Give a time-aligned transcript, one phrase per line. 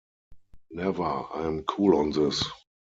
[0.71, 2.41] Never, I am cool on this.